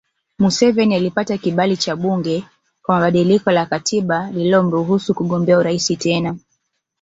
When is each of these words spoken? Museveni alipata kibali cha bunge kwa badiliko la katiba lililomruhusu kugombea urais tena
Museveni 0.39 0.95
alipata 0.95 1.37
kibali 1.37 1.77
cha 1.77 1.95
bunge 1.95 2.43
kwa 2.83 2.99
badiliko 2.99 3.51
la 3.51 3.65
katiba 3.65 4.31
lililomruhusu 4.31 5.13
kugombea 5.15 5.57
urais 5.57 5.97
tena 5.99 6.37